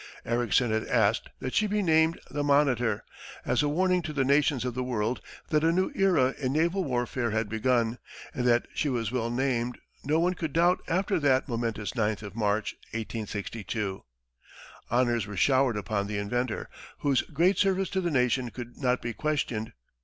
[0.25, 3.03] Ericsson had asked that she be named the "Monitor,"
[3.45, 6.83] as a warning to the nations of the world that a new era in naval
[6.83, 7.99] warfare had begun,
[8.33, 12.35] and that she was well named no one could doubt after that momentous ninth of
[12.35, 14.03] March, 1862.
[14.89, 16.67] Honors were showered upon the inventor,
[17.01, 19.71] whose great service to the nation could not be questioned.